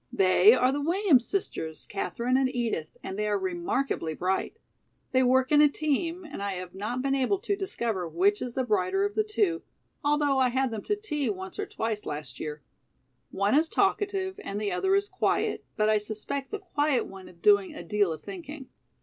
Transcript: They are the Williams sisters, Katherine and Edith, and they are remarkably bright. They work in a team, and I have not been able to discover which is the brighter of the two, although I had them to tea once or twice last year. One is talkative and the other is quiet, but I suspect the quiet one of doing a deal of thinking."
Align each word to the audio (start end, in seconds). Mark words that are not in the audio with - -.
They 0.11 0.55
are 0.55 0.71
the 0.71 0.81
Williams 0.81 1.27
sisters, 1.27 1.85
Katherine 1.85 2.35
and 2.35 2.49
Edith, 2.49 2.97
and 3.03 3.19
they 3.19 3.27
are 3.27 3.37
remarkably 3.37 4.15
bright. 4.15 4.57
They 5.11 5.21
work 5.21 5.51
in 5.51 5.61
a 5.61 5.69
team, 5.69 6.25
and 6.25 6.41
I 6.41 6.53
have 6.53 6.73
not 6.73 7.03
been 7.03 7.13
able 7.13 7.37
to 7.41 7.55
discover 7.55 8.09
which 8.09 8.41
is 8.41 8.55
the 8.55 8.63
brighter 8.63 9.05
of 9.05 9.13
the 9.13 9.23
two, 9.23 9.61
although 10.03 10.39
I 10.39 10.49
had 10.49 10.71
them 10.71 10.81
to 10.85 10.95
tea 10.95 11.29
once 11.29 11.59
or 11.59 11.67
twice 11.67 12.07
last 12.07 12.39
year. 12.39 12.63
One 13.29 13.53
is 13.53 13.69
talkative 13.69 14.39
and 14.43 14.59
the 14.59 14.71
other 14.71 14.95
is 14.95 15.07
quiet, 15.07 15.63
but 15.75 15.87
I 15.87 15.99
suspect 15.99 16.49
the 16.49 16.57
quiet 16.57 17.05
one 17.05 17.29
of 17.29 17.43
doing 17.43 17.75
a 17.75 17.83
deal 17.83 18.11
of 18.11 18.23
thinking." 18.23 18.69